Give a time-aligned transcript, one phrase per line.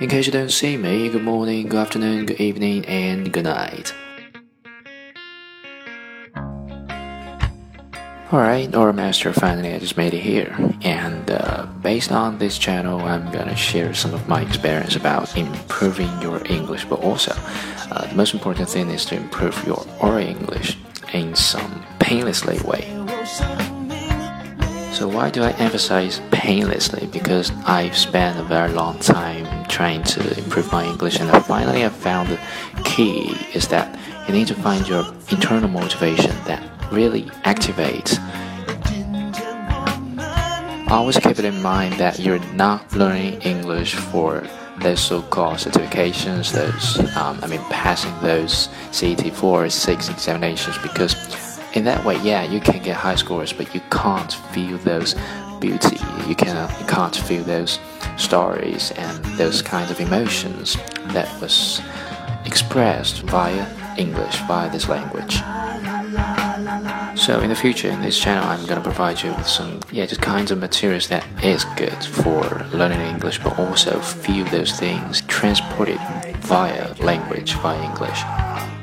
[0.00, 3.94] In case you don't see me, good morning, good afternoon, good evening, and good night.
[8.32, 10.52] Alright, our master finally I just made it here,
[10.82, 16.10] and uh, based on this channel, I'm gonna share some of my experience about improving
[16.20, 17.32] your English, but also
[17.92, 20.76] uh, the most important thing is to improve your oral English
[21.12, 22.82] in some painlessly way.
[24.94, 27.08] So why do I emphasize painlessly?
[27.08, 31.88] Because I've spent a very long time trying to improve my English, and finally I
[31.88, 32.38] found the
[32.84, 33.98] key is that
[34.28, 36.62] you need to find your internal motivation that
[36.92, 38.20] really activates.
[40.88, 44.46] Always keep it in mind that you're not learning English for
[44.80, 51.16] those so-called certifications, those um, I mean passing those CET 4 or six examinations because
[51.74, 55.14] in that way, yeah, you can get high scores, but you can't feel those
[55.60, 55.98] beauty.
[56.28, 57.80] You cannot, you can't feel those
[58.16, 60.76] stories and those kinds of emotions
[61.08, 61.80] that was
[62.46, 63.66] expressed via
[63.98, 65.34] English, via this language.
[67.18, 70.22] So in the future, in this channel, I'm gonna provide you with some, yeah, just
[70.22, 75.98] kinds of materials that is good for learning English, but also feel those things transported
[76.40, 78.73] via language, via English.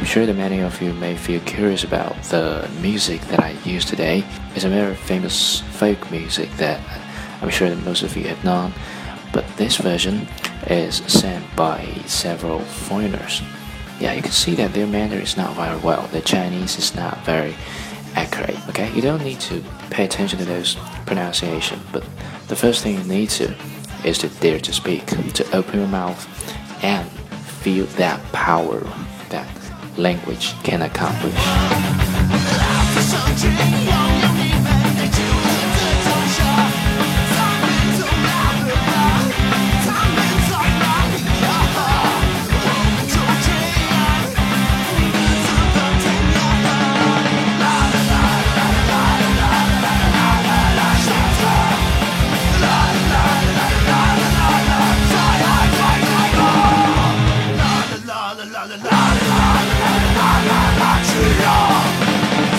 [0.00, 3.84] 'm sure that many of you may feel curious about the music that I use
[3.84, 4.24] today.
[4.56, 6.80] It's a very famous folk music that
[7.40, 8.72] I'm sure that most of you have known,
[9.32, 10.26] but this version
[10.68, 13.42] is sent by several foreigners.
[13.98, 16.06] Yeah, you can see that their Mandarin is not very well.
[16.08, 17.54] The Chinese is not very
[18.14, 18.56] accurate.
[18.68, 22.04] Okay, you don't need to pay attention to those pronunciation, but
[22.48, 23.54] the first thing you need to
[24.04, 26.26] is to dare to speak, to open your mouth
[26.82, 27.08] and
[27.62, 28.80] feel that power
[29.28, 29.48] that
[29.98, 31.89] language can accomplish.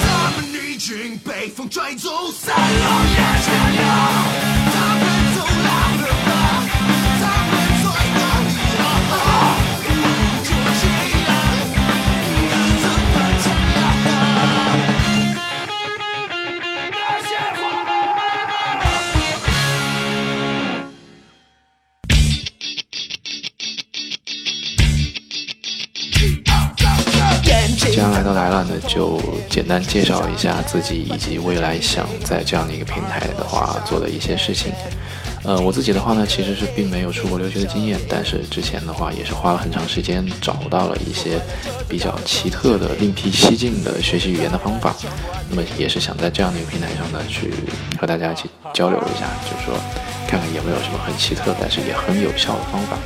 [0.03, 2.85] 他们已经被风吹走，散落
[3.43, 4.60] 天涯了。
[27.91, 34.71] 既然来都来了，那就简单介绍一下自己以及未来想在这样的一个平台的话做的一些事情。
[35.43, 41.37] 呃，我自己的话呢，其实是并没有出国留学的经验，但是之前的话也是花了很长时间找到了一些
[41.89, 44.95] 比较奇特的、另辟蹊径的学习语言的方法。
[45.49, 47.51] 那么也是想在这样的一个平台上呢，去
[47.99, 49.75] 和大家一起交流一下，就是说
[50.31, 52.97] 看看有没有什么很奇特，但是也很有效的方法。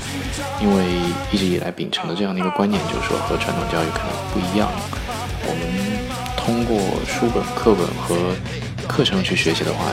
[0.62, 0.86] 因为
[1.31, 4.69] 一直以来秉承的这样的一个观念，就是说和传统教育可能不一样。
[5.41, 5.59] 我们
[6.38, 6.78] 通过
[7.09, 8.16] 书本、课本和
[8.88, 9.91] 课程去学习的话。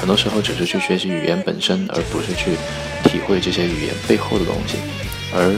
[0.00, 2.56] 很多时候只是去学习语言本身，而不是去
[3.04, 4.78] 体会这些语言背后的东西。
[5.34, 5.54] 而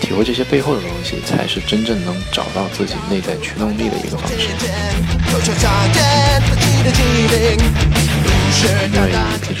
[0.00, 4.48] 体会这些背后的东西，才是真正能找到自己内在驱动力的一个方式。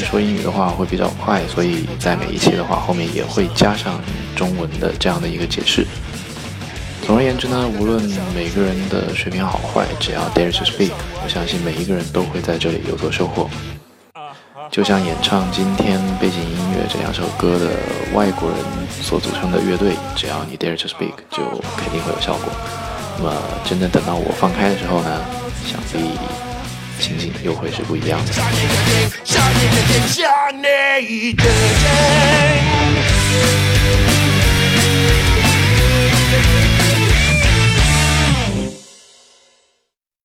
[0.04, 4.00] 说英语的话会比较快，所以在每一期的话后面也会加上
[4.34, 5.86] 中文的这样的一个解释。
[7.06, 8.02] 总而言之呢，无论
[8.34, 10.90] 每个人的水平好坏，只要 dare to speak，
[11.22, 13.48] 我相信每一个人都会在这里有所收获。
[14.72, 17.70] 就像演唱今天背景音乐这两首歌的
[18.12, 18.58] 外国人
[19.00, 21.44] 所组成的乐队，只要你 dare to speak，就
[21.76, 22.52] 肯定会有效果。
[23.18, 23.32] 那么
[23.64, 25.24] 真的等到我放开的时候呢，
[25.64, 26.10] 想必
[26.98, 28.32] 情景又会是不一样的。